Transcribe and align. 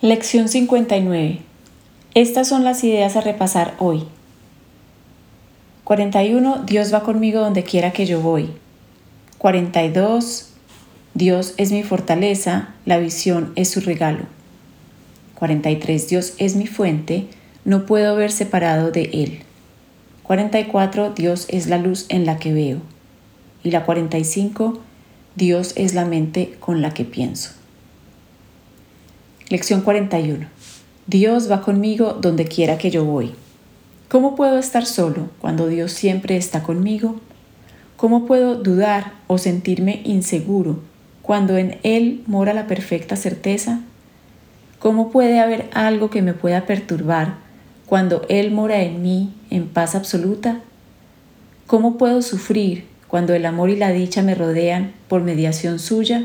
Lección 0.00 0.48
59. 0.48 1.38
Estas 2.14 2.48
son 2.48 2.64
las 2.64 2.82
ideas 2.84 3.16
a 3.16 3.20
repasar 3.20 3.74
hoy. 3.78 4.02
41. 5.84 6.64
Dios 6.66 6.92
va 6.92 7.04
conmigo 7.04 7.40
donde 7.40 7.62
quiera 7.62 7.92
que 7.92 8.04
yo 8.04 8.20
voy. 8.20 8.50
42. 9.38 10.50
Dios 11.14 11.54
es 11.56 11.70
mi 11.70 11.84
fortaleza, 11.84 12.74
la 12.84 12.98
visión 12.98 13.52
es 13.54 13.70
su 13.70 13.80
regalo. 13.80 14.24
43. 15.36 16.08
Dios 16.08 16.34
es 16.38 16.56
mi 16.56 16.66
fuente, 16.66 17.28
no 17.64 17.86
puedo 17.86 18.16
ver 18.16 18.32
separado 18.32 18.90
de 18.90 19.04
Él. 19.04 19.40
44. 20.24 21.14
Dios 21.14 21.46
es 21.48 21.68
la 21.68 21.78
luz 21.78 22.06
en 22.08 22.26
la 22.26 22.38
que 22.38 22.52
veo. 22.52 22.78
Y 23.62 23.70
la 23.70 23.84
45. 23.84 24.80
Dios 25.36 25.72
es 25.76 25.94
la 25.94 26.04
mente 26.04 26.56
con 26.58 26.82
la 26.82 26.92
que 26.92 27.04
pienso. 27.04 27.63
Lección 29.54 29.82
41. 29.82 30.48
Dios 31.06 31.48
va 31.48 31.60
conmigo 31.60 32.14
donde 32.20 32.44
quiera 32.44 32.76
que 32.76 32.90
yo 32.90 33.04
voy. 33.04 33.36
¿Cómo 34.08 34.34
puedo 34.34 34.58
estar 34.58 34.84
solo 34.84 35.28
cuando 35.40 35.68
Dios 35.68 35.92
siempre 35.92 36.36
está 36.36 36.64
conmigo? 36.64 37.20
¿Cómo 37.96 38.26
puedo 38.26 38.56
dudar 38.56 39.12
o 39.28 39.38
sentirme 39.38 40.02
inseguro 40.04 40.80
cuando 41.22 41.56
en 41.56 41.78
Él 41.84 42.24
mora 42.26 42.52
la 42.52 42.66
perfecta 42.66 43.14
certeza? 43.14 43.78
¿Cómo 44.80 45.12
puede 45.12 45.38
haber 45.38 45.70
algo 45.72 46.10
que 46.10 46.20
me 46.20 46.34
pueda 46.34 46.66
perturbar 46.66 47.36
cuando 47.86 48.22
Él 48.28 48.50
mora 48.50 48.82
en 48.82 49.02
mí 49.02 49.34
en 49.50 49.68
paz 49.68 49.94
absoluta? 49.94 50.62
¿Cómo 51.68 51.96
puedo 51.96 52.22
sufrir 52.22 52.88
cuando 53.06 53.34
el 53.34 53.46
amor 53.46 53.70
y 53.70 53.76
la 53.76 53.92
dicha 53.92 54.20
me 54.20 54.34
rodean 54.34 54.94
por 55.06 55.22
mediación 55.22 55.78
suya? 55.78 56.24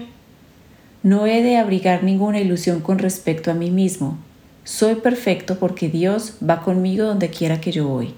No 1.01 1.27
he 1.27 1.41
de 1.41 1.57
abrigar 1.57 2.03
ninguna 2.03 2.41
ilusión 2.41 2.81
con 2.81 2.99
respecto 2.99 3.51
a 3.51 3.53
mí 3.53 3.71
mismo. 3.71 4.17
Soy 4.65 4.95
perfecto 4.95 5.57
porque 5.57 5.87
Dios 5.87 6.33
va 6.47 6.61
conmigo 6.61 7.05
donde 7.05 7.29
quiera 7.29 7.61
que 7.61 7.71
yo 7.71 7.87
voy. 7.87 8.13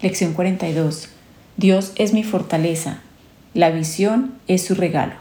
Lección 0.00 0.32
42. 0.32 1.10
Dios 1.58 1.92
es 1.96 2.14
mi 2.14 2.24
fortaleza. 2.24 3.00
La 3.52 3.70
visión 3.70 4.34
es 4.48 4.64
su 4.64 4.74
regalo. 4.74 5.14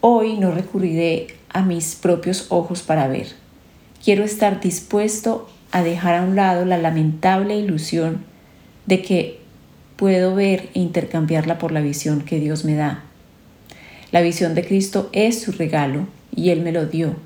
Hoy 0.00 0.36
no 0.36 0.52
recurriré 0.52 1.28
a 1.48 1.62
mis 1.62 1.96
propios 1.96 2.46
ojos 2.48 2.82
para 2.82 3.08
ver. 3.08 3.28
Quiero 4.04 4.24
estar 4.24 4.60
dispuesto 4.60 5.48
a 5.72 5.82
dejar 5.82 6.14
a 6.14 6.22
un 6.22 6.36
lado 6.36 6.64
la 6.64 6.78
lamentable 6.78 7.56
ilusión 7.56 8.24
de 8.86 9.02
que 9.02 9.40
puedo 9.96 10.34
ver 10.34 10.70
e 10.74 10.80
intercambiarla 10.80 11.58
por 11.58 11.72
la 11.72 11.80
visión 11.80 12.22
que 12.22 12.40
Dios 12.40 12.64
me 12.64 12.74
da. 12.74 13.04
La 14.12 14.20
visión 14.20 14.54
de 14.54 14.64
Cristo 14.64 15.08
es 15.12 15.40
su 15.40 15.52
regalo 15.52 16.06
y 16.36 16.50
Él 16.50 16.60
me 16.60 16.70
lo 16.70 16.84
dio. 16.84 17.16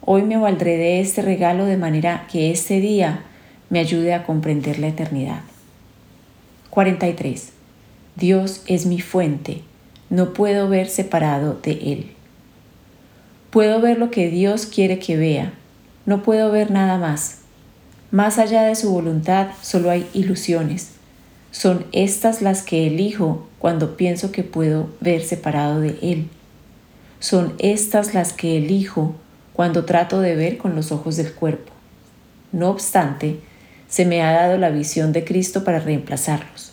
Hoy 0.00 0.22
me 0.22 0.36
valdré 0.36 0.76
de 0.76 1.00
este 1.00 1.22
regalo 1.22 1.64
de 1.64 1.76
manera 1.76 2.26
que 2.30 2.50
este 2.50 2.80
día 2.80 3.22
me 3.70 3.78
ayude 3.78 4.12
a 4.12 4.24
comprender 4.24 4.80
la 4.80 4.88
eternidad. 4.88 5.42
43. 6.70 7.52
Dios 8.16 8.62
es 8.66 8.84
mi 8.84 9.00
fuente, 9.00 9.62
no 10.10 10.32
puedo 10.32 10.68
ver 10.68 10.88
separado 10.88 11.54
de 11.62 11.72
Él. 11.72 12.10
Puedo 13.50 13.80
ver 13.80 13.98
lo 13.98 14.10
que 14.10 14.28
Dios 14.28 14.66
quiere 14.66 14.98
que 14.98 15.16
vea, 15.16 15.52
no 16.04 16.24
puedo 16.24 16.50
ver 16.50 16.72
nada 16.72 16.98
más. 16.98 17.42
Más 18.10 18.38
allá 18.38 18.62
de 18.62 18.74
su 18.74 18.90
voluntad 18.90 19.50
solo 19.62 19.90
hay 19.90 20.08
ilusiones. 20.14 20.92
Son 21.52 21.86
estas 21.92 22.42
las 22.42 22.62
que 22.62 22.88
elijo 22.88 23.47
cuando 23.58 23.96
pienso 23.96 24.32
que 24.32 24.44
puedo 24.44 24.88
ver 25.00 25.22
separado 25.22 25.80
de 25.80 25.98
Él. 26.02 26.28
Son 27.20 27.54
estas 27.58 28.14
las 28.14 28.32
que 28.32 28.56
elijo 28.56 29.14
cuando 29.52 29.84
trato 29.84 30.20
de 30.20 30.36
ver 30.36 30.58
con 30.58 30.76
los 30.76 30.92
ojos 30.92 31.16
del 31.16 31.32
cuerpo. 31.32 31.72
No 32.52 32.70
obstante, 32.70 33.40
se 33.88 34.04
me 34.04 34.22
ha 34.22 34.32
dado 34.32 34.56
la 34.58 34.70
visión 34.70 35.12
de 35.12 35.24
Cristo 35.24 35.64
para 35.64 35.80
reemplazarlos. 35.80 36.72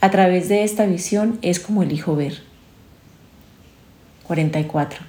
A 0.00 0.10
través 0.10 0.48
de 0.48 0.64
esta 0.64 0.84
visión 0.84 1.38
es 1.42 1.60
como 1.60 1.82
elijo 1.82 2.16
ver. 2.16 2.42
44. 4.24 5.04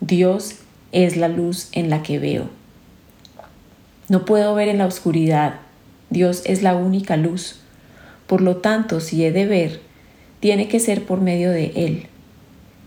Dios 0.00 0.56
es 0.92 1.16
la 1.16 1.28
luz 1.28 1.68
en 1.72 1.88
la 1.88 2.02
que 2.02 2.18
veo. 2.18 2.50
No 4.08 4.24
puedo 4.24 4.54
ver 4.54 4.68
en 4.68 4.78
la 4.78 4.86
oscuridad. 4.86 5.56
Dios 6.10 6.42
es 6.44 6.62
la 6.62 6.76
única 6.76 7.16
luz. 7.16 7.60
Por 8.26 8.40
lo 8.42 8.58
tanto, 8.58 9.00
si 9.00 9.24
he 9.24 9.32
de 9.32 9.46
ver, 9.46 9.80
tiene 10.40 10.68
que 10.68 10.80
ser 10.80 11.04
por 11.04 11.20
medio 11.20 11.50
de 11.50 11.72
Él. 11.74 12.06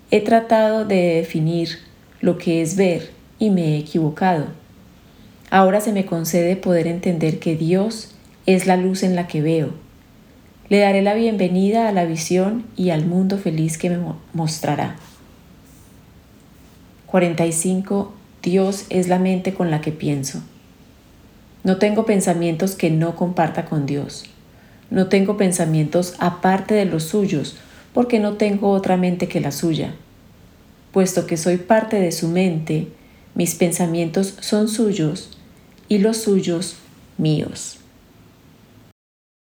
He 0.10 0.22
tratado 0.22 0.86
de 0.86 1.16
definir 1.16 1.80
lo 2.20 2.38
que 2.38 2.62
es 2.62 2.76
ver 2.76 3.12
y 3.40 3.50
me 3.50 3.76
he 3.76 3.78
equivocado. 3.78 4.48
Ahora 5.50 5.82
se 5.82 5.92
me 5.92 6.06
concede 6.06 6.56
poder 6.56 6.88
entender 6.88 7.40
que 7.40 7.56
Dios 7.56 8.12
es 8.46 8.68
la 8.68 8.78
luz 8.78 9.04
en 9.04 9.16
la 9.16 9.28
que 9.28 9.42
veo. 9.42 9.74
Le 10.70 10.80
daré 10.80 11.02
la 11.02 11.14
bienvenida 11.14 11.90
a 11.90 11.92
la 11.92 12.06
visión 12.06 12.66
y 12.78 12.92
al 12.92 13.06
mundo 13.06 13.38
feliz 13.38 13.78
que 13.78 13.90
me 13.90 14.00
mostrará. 14.34 14.96
45. 17.08 18.14
Dios 18.42 18.86
es 18.90 19.10
la 19.10 19.20
mente 19.20 19.54
con 19.54 19.70
la 19.70 19.82
que 19.82 19.92
pienso. 19.92 20.42
No 21.64 21.78
tengo 21.78 22.06
pensamientos 22.06 22.76
que 22.76 22.90
no 22.90 23.16
comparta 23.16 23.66
con 23.66 23.86
Dios. 23.86 24.24
No 24.92 25.08
tengo 25.08 25.38
pensamientos 25.38 26.14
aparte 26.20 26.76
de 26.76 26.86
los 26.86 27.06
suyos, 27.06 27.56
porque 27.94 28.20
no 28.20 28.34
tengo 28.34 28.70
otra 28.70 28.98
mente 28.98 29.28
que 29.28 29.42
la 29.42 29.52
suya. 29.52 29.96
Puesto 30.92 31.26
que 31.26 31.38
soy 31.38 31.58
parte 31.58 32.00
de 32.00 32.12
su 32.12 32.28
mente, 32.28 32.90
mis 33.34 33.56
pensamientos 33.56 34.36
son 34.42 34.68
suyos 34.68 35.38
y 35.88 35.98
los 35.98 36.18
suyos 36.18 36.76
míos. 37.18 37.81